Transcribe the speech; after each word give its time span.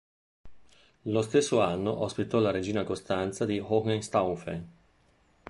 Lo 1.03 1.21
stesso 1.21 1.61
anno 1.61 2.01
ospitò 2.01 2.39
la 2.39 2.49
regina 2.49 2.83
Costanza 2.83 3.45
di 3.45 3.59
Hohenstaufen. 3.59 4.67